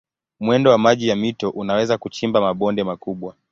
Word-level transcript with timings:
Mwendo 0.39 0.69
wa 0.71 0.77
maji 0.77 1.07
ya 1.07 1.15
mito 1.15 1.49
unaweza 1.49 1.97
kuchimba 1.97 2.41
mabonde 2.41 2.83
makubwa. 2.83 3.35